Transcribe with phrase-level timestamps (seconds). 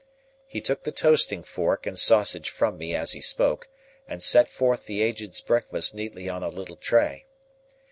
[0.47, 3.67] He took the toasting fork and sausage from me as he spoke,
[4.07, 7.27] and set forth the Aged's breakfast neatly on a little tray.